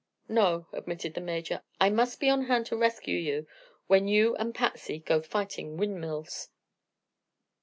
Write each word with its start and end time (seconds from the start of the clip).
"No," 0.27 0.65
admitted 0.73 1.13
the 1.13 1.21
Major; 1.21 1.61
"I 1.79 1.91
must 1.91 2.19
be 2.19 2.27
on 2.27 2.45
hand 2.45 2.65
to 2.65 2.75
rescue 2.75 3.19
you 3.19 3.45
when 3.85 4.07
you 4.07 4.35
and 4.37 4.55
Patsy 4.55 4.97
go 4.97 5.21
fighting 5.21 5.77
windmills." 5.77 6.49